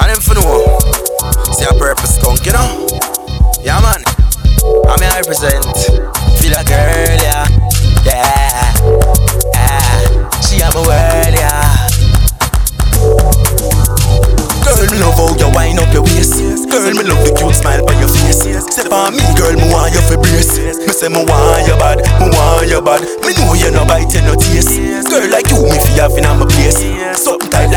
And 0.00 0.10
them 0.10 0.20
for 0.20 0.34
know. 0.34 0.78
See 1.52 1.64
a 1.64 1.72
Purpl 1.74 2.06
Skunnk, 2.06 2.46
you 2.46 2.52
know? 2.52 2.86
Yeah, 3.62 3.80
man. 3.80 4.02
I'm 4.88 5.00
here 5.00 5.10
I 5.10 5.20
represent. 5.20 5.64
Feel 6.38 6.54
a 6.54 6.62
girl, 6.64 7.18
yeah. 7.22 7.46
Yeah. 8.04 8.72
Yeah. 9.54 10.30
She 10.40 10.60
have 10.60 10.76
a 10.76 10.82
world, 10.82 11.34
yeah. 11.34 11.88
Girl, 14.62 14.86
me 14.86 14.98
love 15.00 15.16
how 15.18 15.34
you 15.34 15.50
wind 15.54 15.78
up 15.80 15.92
your 15.92 16.02
waist. 16.04 16.38
Girl, 16.70 16.92
me 16.94 17.02
love 17.02 17.24
the 17.24 17.34
cute 17.34 17.54
smile 17.56 17.82
on 17.82 17.98
your 17.98 18.08
face. 18.08 18.44
Step 18.70 18.92
on 18.92 19.16
me, 19.16 19.24
girl, 19.34 19.56
me 19.56 19.66
want 19.72 19.94
you 19.94 20.02
for 20.06 20.20
brace. 20.20 20.58
Me 20.58 20.92
say 20.94 21.08
me 21.08 21.24
want 21.24 21.66
you 21.66 21.74
bad, 21.80 21.98
me 22.20 22.30
want 22.30 22.68
you 22.68 22.80
bad. 22.80 23.02
Me 23.26 23.34
know 23.34 23.54
you 23.54 23.70
no 23.72 23.82
bite, 23.88 24.12
you 24.14 24.22
no 24.22 24.36
taste. 24.36 24.78
Girl 25.08 25.26
like 25.30 25.48
you, 25.50 25.64
me 25.64 25.76
fi 25.82 26.04
have 26.04 26.14
in 26.14 26.24
my 26.24 26.46
place. 26.46 26.78
Something 27.18 27.50
tight 27.50 27.72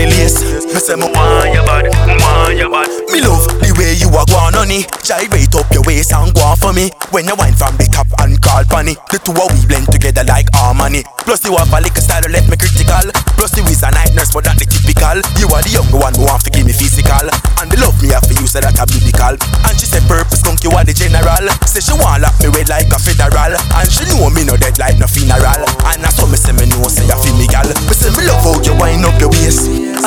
they 0.00 0.08
lace. 0.08 0.40
Me 0.64 0.80
say 0.80 0.96
me 0.96 1.04
want 1.12 1.52
you 1.52 1.60
bad, 1.68 1.84
want 1.92 2.56
you 2.56 2.68
bad. 2.72 2.88
Me 3.12 3.20
love 3.20 3.44
the 3.60 3.68
way 3.76 3.92
you 4.00 4.08
are 4.16 4.24
going 4.24 4.56
on 4.56 4.72
it. 4.72 4.88
Gyrate 5.04 5.52
up 5.52 5.68
your 5.76 5.84
waist 5.84 6.16
and 6.16 6.32
go 6.32 6.40
on 6.40 6.56
for 6.56 6.72
me. 6.72 6.88
When 7.12 7.28
you 7.28 7.36
wine 7.36 7.52
from 7.52 7.76
the 7.76 7.84
top 7.92 8.08
and 8.24 8.40
call 8.40 8.64
funny, 8.72 8.96
the 9.12 9.20
two 9.20 9.36
of 9.36 9.52
we 9.52 9.60
blend 9.68 9.92
together 9.92 10.24
like 10.24 10.48
harmony. 10.56 11.04
Plus 11.28 11.44
you 11.44 11.52
have 11.60 11.68
a 11.68 11.78
little 11.84 12.00
style 12.00 12.24
that 12.24 12.32
left 12.32 12.48
me 12.48 12.56
critical. 12.56 13.12
Plus 13.36 13.52
you 13.60 13.64
is 13.68 13.84
a 13.84 13.90
night 13.92 14.16
nurse, 14.16 14.32
but 14.32 14.48
that 14.48 14.56
the 14.56 14.64
typical. 14.64 15.20
You 15.36 15.52
are 15.52 15.60
the 15.60 15.72
younger 15.76 16.00
one 16.00 16.16
who 16.16 16.24
want 16.24 16.48
to 16.48 16.50
give 16.54 16.64
me 16.64 16.72
physical. 16.72 17.28
And 17.60 17.68
the 17.68 17.76
love 17.82 17.98
me 18.00 18.16
have 18.16 18.24
for 18.24 18.32
you, 18.38 18.48
say 18.48 18.64
that 18.64 18.80
a 18.80 18.84
biblical. 18.88 19.36
And 19.68 19.74
she 19.76 19.84
said 19.84 20.06
Purpl 20.08 20.32
Skunnk, 20.32 20.64
you 20.64 20.72
are 20.72 20.86
the 20.86 20.96
general. 20.96 21.44
Say 21.68 21.84
she 21.84 21.92
want 21.98 22.24
lock 22.24 22.36
me 22.40 22.48
wet 22.48 22.72
like 22.72 22.88
a 22.88 22.99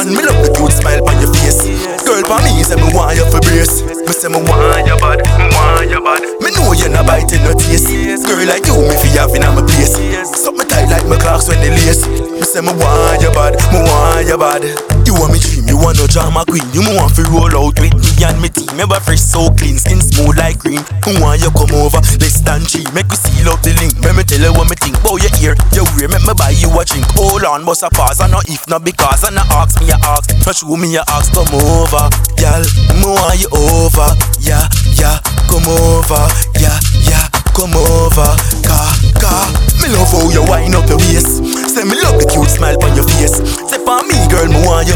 And 0.04 0.12
me 0.12 0.20
love 0.20 0.36
the 0.44 0.52
cute 0.52 0.76
smile 0.76 1.00
on 1.08 1.16
your 1.24 1.32
face. 1.32 1.64
Girl, 2.04 2.20
for 2.28 2.36
me, 2.44 2.60
say 2.60 2.76
me 2.76 2.92
want 2.92 3.16
you 3.16 3.24
for 3.32 3.40
brace. 3.40 3.88
Me 3.88 4.12
say 4.12 4.28
me 4.28 4.36
want 4.44 4.84
you 4.84 5.00
bad, 5.00 5.24
me 5.40 5.48
want 5.56 5.88
you 5.88 6.04
bad. 6.04 6.20
Me 6.44 6.52
know 6.60 6.76
you 6.76 6.92
no 6.92 7.00
biting 7.08 7.40
no 7.48 7.56
taste. 7.56 7.88
Girl 8.28 8.44
like 8.44 8.68
you, 8.68 8.76
me 8.84 8.92
fi 9.00 9.16
have 9.16 9.32
in 9.32 9.48
my 9.48 9.64
place. 9.64 9.96
Something 10.28 10.68
tight 10.68 10.92
like 10.92 11.08
my 11.08 11.16
clocks 11.16 11.48
when 11.48 11.56
they 11.64 11.72
lace. 11.72 12.04
Me 12.04 12.44
say 12.44 12.60
me 12.60 12.76
want 12.76 13.24
you 13.24 13.32
bad, 13.32 13.56
me 13.72 13.80
want 13.80 14.28
you 14.28 14.36
bad. 14.36 14.64
You 15.08 15.16
want 15.16 15.32
me 15.32 15.40
dream, 15.40 15.72
you 15.72 15.80
want 15.80 15.96
no 15.96 16.04
drama 16.12 16.44
queen. 16.52 16.68
You 16.76 16.84
me 16.84 17.00
want 17.00 17.16
fi 17.16 17.24
roll 17.32 17.56
out 17.56 17.80
with 17.80 17.96
me 17.96 18.12
and 18.28 18.44
me 18.44 18.52
team. 18.74 18.82
Ever 18.82 19.00
fresh 19.02 19.22
so 19.22 19.50
clean, 19.54 19.78
skin 19.78 20.02
smooth 20.02 20.38
like 20.38 20.60
green. 20.60 20.82
Who 21.06 21.22
want 21.22 21.42
you 21.42 21.52
come 21.52 21.74
over? 21.74 22.02
Less 22.20 22.42
than 22.42 22.66
cheap. 22.66 22.92
Make 22.94 23.10
we 23.10 23.16
seal 23.16 23.50
up 23.50 23.62
the 23.62 23.74
link. 23.80 23.94
Let 24.02 24.16
me 24.16 24.24
tell 24.24 24.42
you 24.42 24.54
what 24.54 24.70
me 24.70 24.76
think. 24.76 24.98
Bow 25.04 25.18
your 25.18 25.34
ear, 25.42 25.56
your 25.74 25.88
ear. 26.02 26.10
Make 26.10 26.26
me 26.26 26.34
buy 26.34 26.54
you 26.58 26.70
a 26.74 26.84
drink. 26.86 27.06
Hold 27.14 27.44
on, 27.46 27.66
bust 27.66 27.84
a 27.84 27.90
pause. 27.90 28.20
I 28.22 28.28
know 28.28 28.42
if 28.48 28.68
not 28.68 28.84
because. 28.84 29.24
I 29.24 29.32
ask 29.34 29.80
me, 29.82 29.92
I 29.92 29.98
ask. 30.02 30.30
No 30.46 30.52
show 30.52 30.76
me, 30.78 30.98
I 30.98 31.04
ask. 31.14 31.34
Come 31.34 31.54
over, 31.54 32.10
girl. 32.38 32.64
Me 32.98 33.08
want 33.08 33.40
you 33.40 33.50
over. 33.54 34.10
Yeah, 34.42 34.66
yeah. 34.98 35.20
Come 35.50 35.68
over. 35.70 36.24
Yeah, 36.58 36.78
yeah. 37.06 37.26
Come 37.54 37.78
over. 37.78 38.30
Car, 38.66 38.90
car. 39.22 39.46
Me 39.82 39.90
love 39.94 40.10
how 40.10 40.30
you 40.30 40.44
wind 40.50 40.76
up 40.76 40.90
your 40.90 40.98
waist. 40.98 41.44
Say 41.70 41.86
me 41.86 41.98
love 42.02 42.18
the 42.18 42.26
cute 42.30 42.50
smile 42.50 42.78
on 42.82 42.96
your 42.98 43.06
face. 43.18 43.38
Say 43.70 43.80
for 43.82 44.02
me, 44.06 44.18
girl, 44.30 44.50
me 44.50 44.60
want 44.66 44.88
you. 44.88 44.93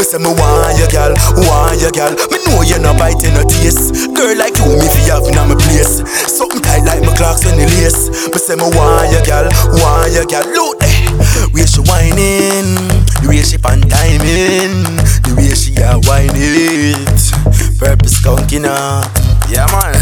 Me 0.00 0.08
say 0.08 0.16
me 0.16 0.32
want 0.32 0.80
you, 0.80 0.88
girl. 0.88 1.12
Want 1.44 1.76
you, 1.76 1.92
girl. 1.92 2.16
Me 2.32 2.40
know 2.48 2.64
you 2.64 2.80
no 2.80 2.96
bite, 2.96 3.20
you 3.20 3.36
no 3.36 3.44
taste. 3.44 3.92
Girl 4.16 4.32
like 4.32 4.56
you, 4.56 4.64
me 4.80 4.88
fi 4.88 5.12
have 5.12 5.28
in 5.28 5.36
my 5.36 5.52
place. 5.52 6.00
Something 6.24 6.64
tight 6.64 6.88
like 6.88 7.04
my 7.04 7.12
clocks 7.20 7.44
when 7.44 7.60
the 7.60 7.68
lace. 7.68 8.08
Me 8.32 8.38
say 8.40 8.56
me 8.56 8.64
want 8.72 9.12
you, 9.12 9.20
girl. 9.28 9.52
Want 9.76 10.08
you, 10.16 10.24
girl. 10.24 10.48
Look, 10.56 10.80
eh. 10.80 11.04
Way 11.52 11.68
she 11.68 11.84
whining, 11.84 12.80
the 13.20 13.28
way 13.28 13.44
she 13.44 13.60
pan 13.60 13.84
timing, 13.92 14.88
the 15.28 15.36
way 15.36 15.52
she 15.52 15.76
a 15.76 16.00
whine 16.08 16.32
it. 16.32 17.76
Purpose 17.76 18.24
you 18.24 18.64
know. 18.64 19.04
Yeah, 19.52 19.68
man. 19.68 20.00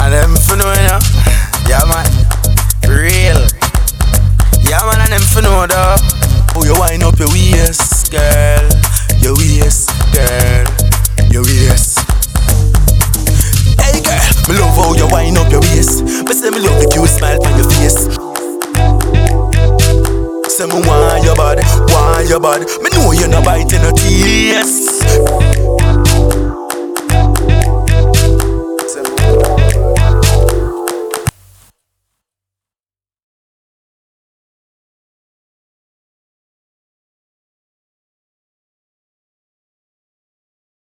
and 0.00 0.16
them 0.16 0.32
for 0.48 0.56
know, 0.56 0.72
you 0.72 0.88
know. 0.88 1.00
Yeah, 1.68 1.84
man. 1.84 2.08
Real. 2.88 3.36
Yeah, 4.64 4.80
man, 4.88 5.04
and 5.04 5.12
them 5.12 5.20
for 5.28 5.42
know, 5.44 5.66
though. 5.68 6.22
Oh, 6.54 6.64
you 6.64 6.74
wind 6.78 7.02
up 7.02 7.18
your 7.18 7.28
waist, 7.28 8.12
girl. 8.12 8.41
Me 16.32 16.38
say 16.38 16.48
me 16.48 16.60
love 16.60 16.80
the 16.80 16.88
cute 16.88 17.10
smile 17.10 17.36
on 17.44 17.58
your 17.58 17.68
face. 17.72 18.08
Say 20.50 20.64
me 20.64 20.80
want 20.88 21.24
your 21.24 21.36
body, 21.36 21.60
want 21.92 22.26
your 22.26 22.40
body. 22.40 22.64
Me 22.80 22.88
know 22.94 23.12
you're 23.12 23.28
no 23.28 23.42
biting 23.42 23.82
no 23.82 23.92
teeth. 23.92 25.41